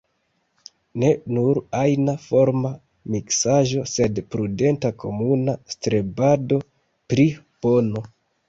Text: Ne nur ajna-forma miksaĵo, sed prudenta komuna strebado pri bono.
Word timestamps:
Ne 1.03 1.09
nur 1.37 1.59
ajna-forma 1.81 2.71
miksaĵo, 3.17 3.85
sed 3.93 4.23
prudenta 4.37 4.93
komuna 5.05 5.57
strebado 5.75 6.63
pri 7.13 7.29
bono. 7.63 8.07